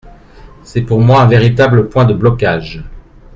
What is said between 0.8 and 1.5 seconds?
pour moi un